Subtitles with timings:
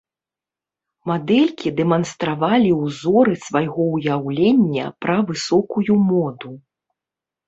[1.09, 6.51] Мадэлькі дэманстравалі ўзоры свайго ўяўлення пра высокую моду.